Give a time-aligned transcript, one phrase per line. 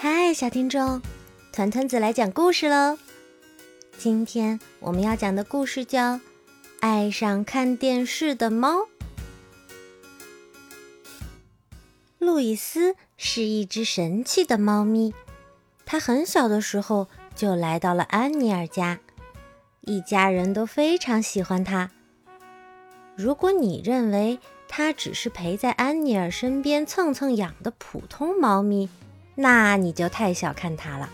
[0.00, 1.02] 嗨，小听众，
[1.52, 2.96] 团团子来讲故事喽。
[3.98, 6.14] 今天我们要讲的故事叫
[6.78, 8.82] 《爱上看电视的猫》。
[12.20, 15.12] 路易斯是一只神气的猫咪，
[15.84, 19.00] 它很小的时候就来到了安妮尔家，
[19.80, 21.90] 一家人都非常喜欢它。
[23.16, 24.38] 如果你认为
[24.68, 28.88] 它只是陪在安妮尔身边蹭蹭痒的普通猫咪，
[29.40, 31.08] 那你就太小看它了。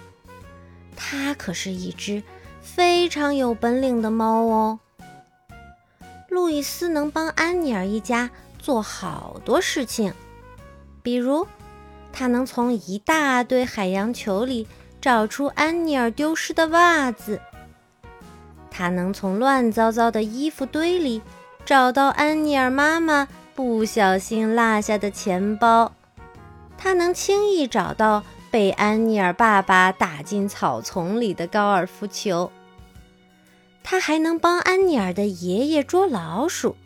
[0.96, 2.23] 它可是一只
[2.62, 4.80] 非常有本领的猫哦。
[6.30, 10.14] 路易斯能帮安妮尔一家做好多事情，
[11.02, 11.47] 比如，
[12.14, 14.66] 他能从一大堆海洋球里
[15.02, 17.38] 找出安妮尔丢失的袜子；
[18.70, 21.20] 他能从乱糟糟的衣服堆里。
[21.66, 25.91] 找到安妮尔妈妈不小心落下的钱包，
[26.84, 32.53] 他能轻易找到被安妮尔爸爸打进草丛里的高尔夫球。
[33.83, 36.77] 他还能帮安妮尔的爷爷捉老鼠，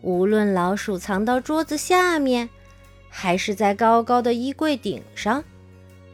[0.00, 2.48] 无论老鼠藏到桌子下面，
[3.08, 5.42] 还是在高高的衣柜顶上，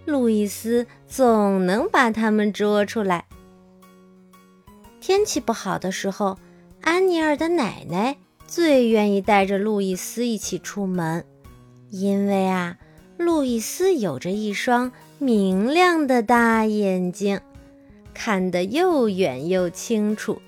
[0.07, 3.27] 路易斯总能把它们捉出来。
[5.03, 6.39] 天气不好的时候。
[6.81, 11.25] 安妮尔的奶奶最愿意带着路易斯一起出门，
[11.91, 12.79] 因为啊，
[13.17, 17.41] 路易斯有着一双明亮的大眼睛，
[18.13, 20.41] 看得又远又清楚。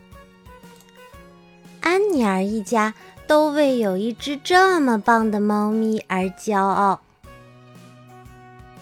[1.80, 2.94] 安妮儿一家
[3.26, 7.00] 都为有一只这么棒的猫咪而骄傲。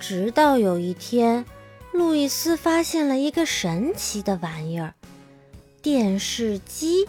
[0.01, 1.45] 直到有一天，
[1.93, 4.95] 路易斯发现了一个神奇的玩意儿——
[5.81, 7.09] 电视机。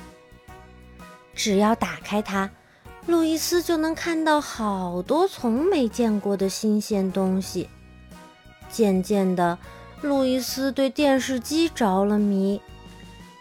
[1.33, 2.49] 只要打开它，
[3.07, 7.69] 路易斯就能看到好多从没见过的新鲜东西。
[8.69, 9.57] 渐渐的，
[10.01, 12.61] 路易斯对电视机着了迷，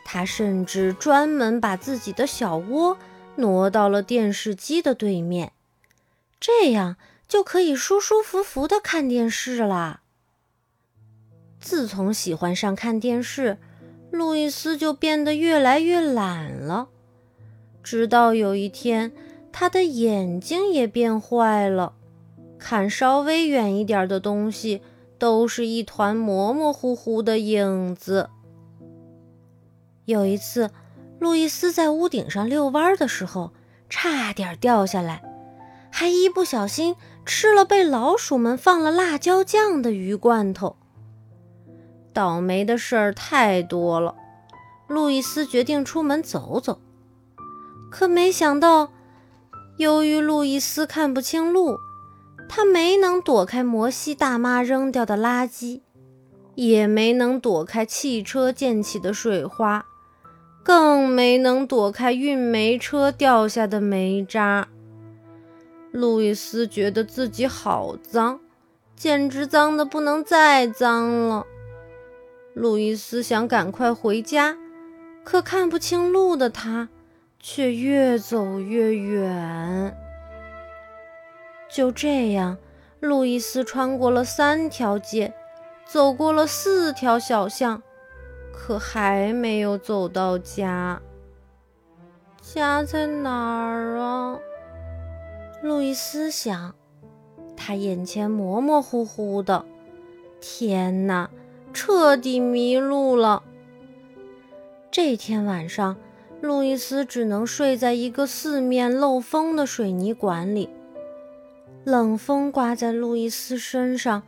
[0.05, 2.97] 他甚至专门把自己的小窝
[3.34, 5.53] 挪到了电视机的对面，
[6.38, 10.00] 这样就可以舒舒服服的看电视了。
[11.60, 13.59] 自从喜欢上看电视，
[14.12, 16.88] 路易斯就变得越来越懒了。
[17.82, 19.12] 直到有一天，
[19.59, 21.94] 他的眼睛也变坏了，
[22.59, 24.83] 看稍微远一点的东西
[25.19, 28.28] 都是一团模模糊糊的影子。
[30.05, 30.71] 有一次，
[31.19, 33.53] 路易斯在屋顶上遛弯的时候，
[33.89, 35.22] 差点掉下来，
[35.91, 36.94] 还一不小心
[37.25, 40.77] 吃了被老鼠们放了辣椒酱的鱼罐头。
[42.12, 44.17] 倒霉的事儿太多了，
[44.87, 46.78] 路易斯决定出门走走。
[47.91, 48.91] 可没想到，
[49.76, 51.78] 由于路易斯看不清路，
[52.48, 55.82] 他没能躲开摩西大妈扔掉的垃圾，
[56.54, 59.84] 也没能躲开汽车溅起的水花，
[60.62, 64.69] 更没能躲开运煤车掉下的煤渣。
[65.91, 68.41] 路易斯觉得自己好脏，
[68.97, 71.47] 简直脏的不能再脏了。
[72.54, 74.56] 路易斯想赶快回家，
[75.22, 76.88] 可看不清路的他。
[77.39, 79.97] 却越走越远。
[81.69, 82.57] 就这样，
[83.01, 85.35] 路易斯穿过了三条街，
[85.85, 87.83] 走过了四条小巷，
[88.53, 91.01] 可还没有走到家。
[92.41, 94.39] 家在哪儿啊？
[95.63, 96.75] 路易斯想。
[97.57, 99.65] 他眼前模模糊糊的，
[100.41, 101.29] 天哪，
[101.73, 103.43] 彻底迷路了。
[104.91, 105.97] 这天晚上。
[106.41, 110.69] 路易斯只能睡在一个四面漏风的水泥管里，
[111.85, 114.23] 冷风刮在路易斯身上，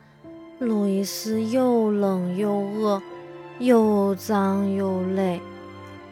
[0.58, 3.02] 路易斯又冷又饿，
[3.58, 5.40] 又脏又累，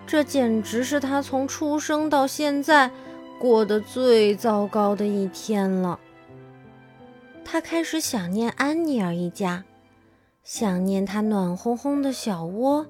[0.07, 2.91] 这简直是他从出生到现在
[3.41, 5.99] 过得最糟糕的一天了。
[7.45, 9.65] 他开始想念安妮儿一家，
[10.45, 12.87] 想念他暖烘烘的小窝。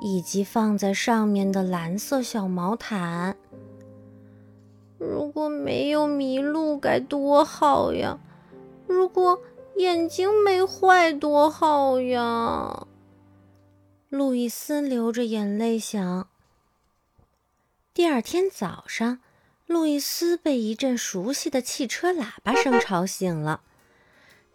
[0.00, 3.36] 以及放在上面的蓝色小毛毯。
[4.98, 8.18] 如果没有迷路该多好呀！
[8.86, 9.40] 如果
[9.76, 12.86] 眼睛没坏多好呀！
[14.08, 16.28] 路易斯流着眼泪想。
[17.94, 19.20] 第二天早上，
[19.66, 23.62] 路易斯被一阵熟悉的汽车喇叭声吵醒了。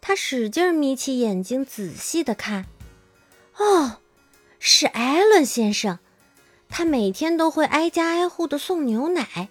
[0.00, 2.66] 他使劲眯起眼睛，仔细的看。
[3.56, 3.98] 哦！
[4.58, 5.98] 是艾伦先生，
[6.68, 9.48] 他每天都会挨家挨户的送牛奶，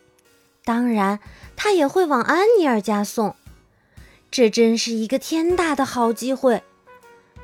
[0.63, 1.19] 当然，
[1.55, 3.35] 他也会往安妮尔家送。
[4.31, 6.63] 这真是一个天大的好机会！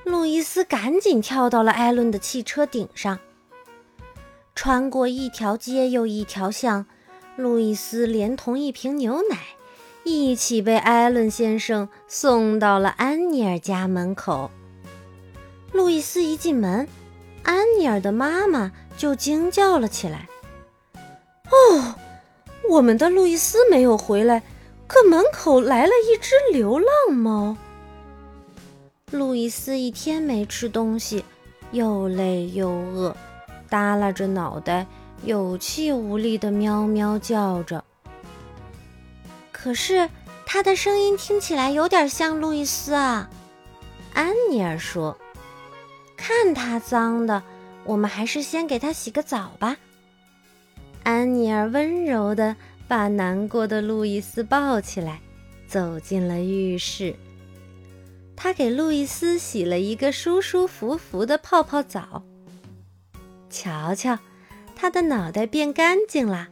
[0.04, 3.20] 路易斯赶紧跳到了艾伦的汽车顶上。
[4.54, 6.86] 穿过一条街又一条巷，
[7.38, 9.38] 路易斯连同一瓶牛奶
[10.04, 14.52] 一起被艾伦先生送到了安妮尔家门口。
[15.72, 16.88] 路易斯一进门，
[17.44, 20.28] 安妮尔的妈妈就惊叫了起来
[21.52, 21.96] ：“哦，
[22.70, 24.44] 我们的路易斯没有回来，
[24.88, 27.58] 可门口来了一只流浪猫。”
[29.12, 31.26] 路易斯一天没吃东西，
[31.72, 33.16] 又累又饿，
[33.70, 34.88] 耷拉着脑袋，
[35.24, 37.84] 有气无力的喵喵叫着。
[39.52, 40.10] 可是
[40.46, 43.30] 他的声音听起来有点像路易斯啊，
[44.14, 45.18] 安妮尔说
[46.22, 47.42] ：“看他脏的，
[47.84, 49.76] 我们还是先给他洗个澡吧。”
[51.04, 52.56] 安妮儿温柔地
[52.88, 55.20] 把难过的路易斯抱起来，
[55.68, 57.16] 走进了浴室。
[58.36, 62.24] 他给路易斯洗了一个舒舒服服的泡泡澡。
[63.50, 64.20] 瞧瞧，
[64.76, 66.50] 他的脑袋变干净了，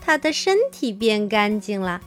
[0.00, 2.00] 他的身体变干净了，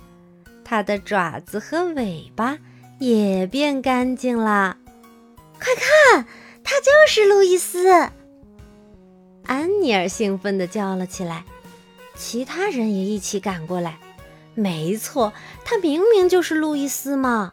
[0.65, 2.57] 他的爪子和尾巴
[2.99, 4.77] 也变干净了。
[5.57, 6.25] 快看，
[6.71, 7.89] 他就是路易斯！
[9.43, 11.43] 安妮尔兴奋地叫了起来，
[12.15, 13.99] 其他人也一起赶过来。
[14.55, 15.33] 没错，
[15.65, 17.51] 他明明就是路易斯嘛！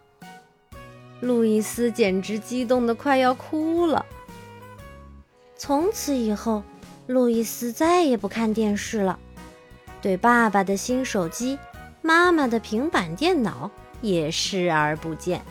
[1.19, 4.07] 路易斯简直激动得快要哭了。
[5.57, 6.63] 从此以后，
[7.09, 9.19] 路易斯再也不看电视了，
[10.01, 11.59] 对爸爸的新手机、
[12.03, 13.69] 妈妈的平板电脑
[14.01, 15.43] 也视而不见。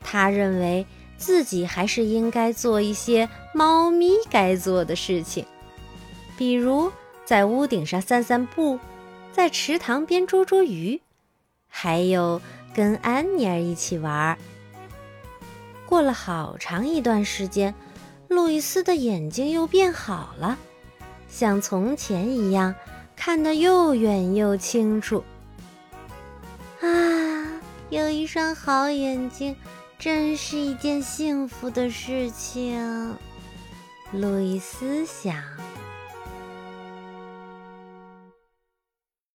[0.00, 0.86] 他认为
[1.18, 5.44] 自己还是应该做一些猫咪该做的事情，
[6.36, 6.90] 比如
[7.24, 8.78] 在屋顶上散散步，
[9.32, 11.00] 在池塘边捉捉鱼，
[11.68, 12.40] 还有
[12.72, 14.38] 跟安妮儿一起玩。
[15.86, 17.74] 过了好长一段时间，
[18.28, 20.56] 路易斯的眼睛又变好了，
[21.28, 22.74] 像从前一样
[23.16, 25.24] 看得又远又清楚。
[26.80, 27.60] 啊，
[27.90, 29.56] 有一双好眼睛，
[29.98, 33.16] 真是一件幸福的事情。
[34.12, 35.42] 路易斯想。